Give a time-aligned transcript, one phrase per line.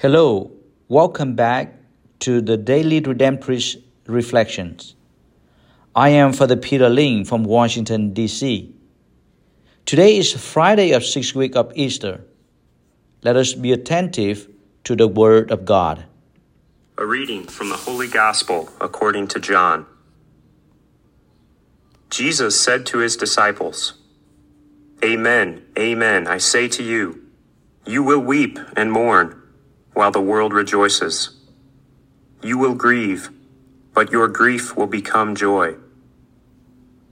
[0.00, 0.50] Hello,
[0.88, 1.74] welcome back
[2.20, 4.96] to the Daily Redemptorist Reflections.
[5.94, 8.74] I am Father Peter Ling from Washington, D.C.
[9.84, 12.24] Today is Friday of sixth week of Easter.
[13.22, 14.48] Let us be attentive
[14.84, 16.06] to the Word of God.
[16.96, 19.84] A reading from the Holy Gospel according to John.
[22.08, 23.98] Jesus said to his disciples,
[25.04, 27.22] Amen, amen, I say to you,
[27.84, 29.39] you will weep and mourn
[29.92, 31.30] while the world rejoices.
[32.42, 33.30] You will grieve,
[33.92, 35.74] but your grief will become joy.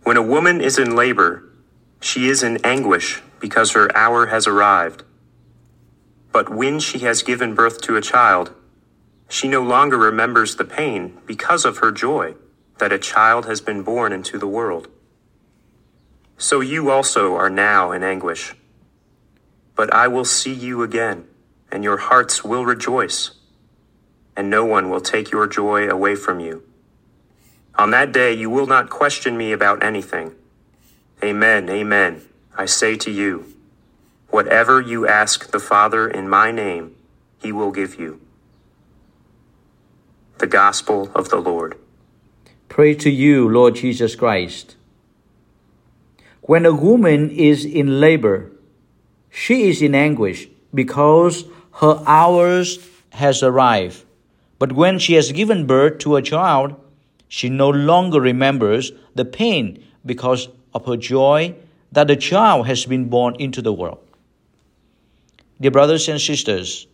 [0.04, 1.45] When a woman is in labor,
[2.01, 5.02] she is in anguish because her hour has arrived.
[6.32, 8.54] But when she has given birth to a child,
[9.29, 12.34] she no longer remembers the pain because of her joy
[12.79, 14.88] that a child has been born into the world.
[16.38, 18.54] So you also are now in anguish.
[19.74, 21.26] But I will see you again
[21.70, 23.32] and your hearts will rejoice,
[24.36, 26.62] and no one will take your joy away from you.
[27.76, 30.34] On that day you will not question me about anything.
[31.23, 32.23] Amen, amen,
[32.56, 33.52] I say to you,
[34.30, 36.95] whatever you ask the Father in my name,
[37.38, 38.21] he will give you.
[40.38, 41.76] The Gospel of the Lord.
[42.68, 44.76] Pray to you, Lord Jesus Christ.
[46.43, 48.50] When a woman is in labor,
[49.30, 51.45] she is in anguish because
[51.79, 52.79] her hours
[53.10, 54.04] has arrived.
[54.59, 56.74] But when she has given birth to a child,
[57.29, 61.54] she no longer remembers the pain because of her joy
[61.93, 64.00] that the child has been born into the world.
[65.60, 66.88] Dear brothers and sisters,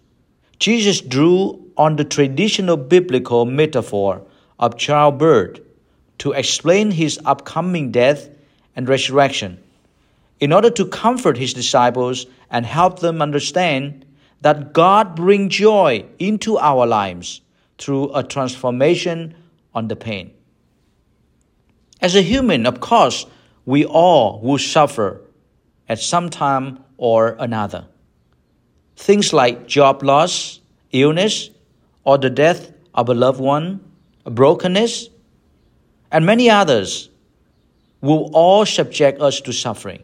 [0.59, 4.23] Jesus drew on the traditional biblical metaphor
[4.59, 5.61] of childbirth
[6.19, 8.29] to explain his upcoming death
[8.77, 9.59] and resurrection
[10.41, 14.05] in order to comfort his disciples and help them understand
[14.45, 17.41] that God bring joy into our lives
[17.79, 19.35] through a transformation
[19.75, 20.35] on the pain.
[22.03, 23.25] As a human, of course,
[23.65, 25.23] we all will suffer
[25.89, 27.87] at some time or another.
[28.97, 30.61] Things like job loss,
[30.93, 31.49] illness,
[32.05, 33.81] or the death of a loved one,
[34.27, 35.09] brokenness,
[36.13, 37.09] and many others
[38.03, 40.03] will all subject us to suffering.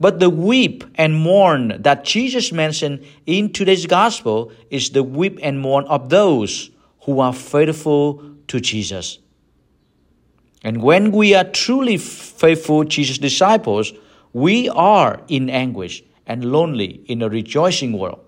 [0.00, 5.60] But the weep and mourn that Jesus mentioned in today's gospel is the weep and
[5.60, 6.70] mourn of those
[7.02, 9.18] who are faithful to Jesus.
[10.62, 13.92] And when we are truly faithful Jesus' disciples,
[14.32, 18.20] we are in anguish and lonely in a rejoicing world.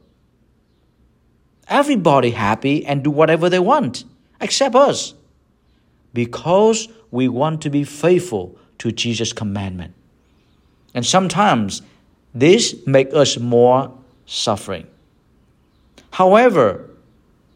[1.68, 4.04] Everybody happy and do whatever they want,
[4.40, 5.14] except us,
[6.12, 9.94] because we want to be faithful to Jesus' commandment.
[10.94, 11.82] And sometimes
[12.34, 13.92] this makes us more
[14.26, 14.86] suffering.
[16.10, 16.90] However,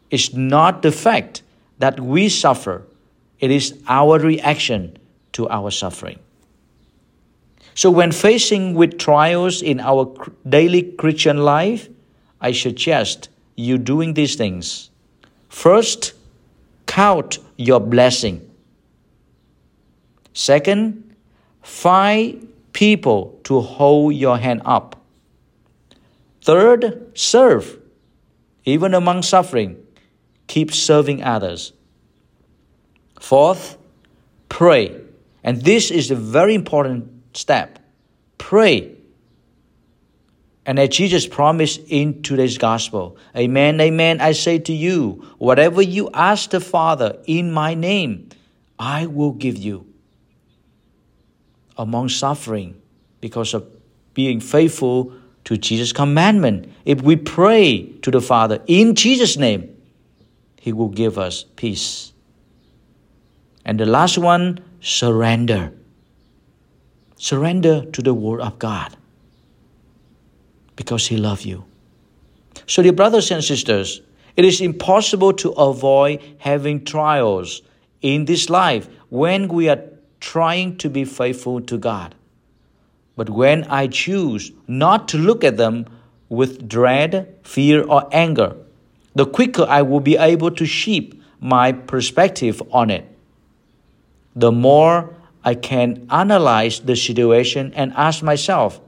[0.09, 1.43] it's not the fact
[1.79, 2.83] that we suffer,
[3.39, 4.97] it is our reaction
[5.33, 6.19] to our suffering.
[7.75, 10.11] So when facing with trials in our
[10.49, 11.89] daily Christian life,
[12.41, 14.89] I suggest you doing these things.
[15.49, 16.13] First,
[16.87, 18.49] count your blessing.
[20.33, 21.15] Second,
[21.61, 24.95] find people to hold your hand up.
[26.43, 27.79] Third, serve.
[28.65, 29.83] Even among suffering,
[30.45, 31.73] keep serving others.
[33.19, 33.79] Fourth,
[34.47, 34.95] pray.
[35.43, 37.79] And this is a very important step.
[38.37, 38.93] Pray.
[40.63, 46.11] And as Jesus promised in today's gospel, Amen, Amen, I say to you, whatever you
[46.13, 48.29] ask the Father in my name,
[48.77, 49.87] I will give you
[51.77, 52.81] among suffering
[53.21, 53.65] because of
[54.13, 55.13] being faithful
[55.45, 56.71] to Jesus' commandment.
[56.85, 59.75] If we pray to the Father in Jesus' name,
[60.59, 62.11] He will give us peace.
[63.63, 65.71] And the last one, surrender.
[67.15, 68.95] Surrender to the Word of God
[70.75, 71.65] because He loves you.
[72.65, 74.01] So, dear brothers and sisters,
[74.35, 77.61] it is impossible to avoid having trials
[78.01, 79.81] in this life when we are
[80.19, 82.15] trying to be faithful to God.
[83.15, 85.85] But when I choose not to look at them
[86.29, 88.55] with dread, fear, or anger,
[89.15, 93.05] the quicker I will be able to shape my perspective on it.
[94.35, 98.79] The more I can analyze the situation and ask myself,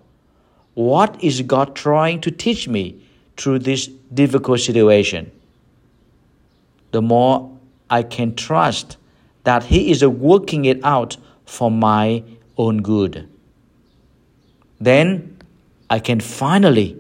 [0.74, 3.02] what is God trying to teach me
[3.38, 5.32] through this difficult situation?
[6.92, 7.58] The more
[7.90, 8.98] I can trust
[9.44, 12.24] that He is working it out for my
[12.58, 13.28] own good.
[14.80, 15.38] Then
[15.90, 16.98] I can finally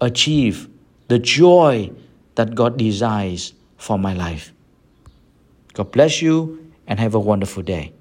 [0.00, 0.68] achieve
[1.08, 1.90] the joy
[2.34, 4.52] that God desires for my life.
[5.74, 7.92] God bless you and have a wonderful day.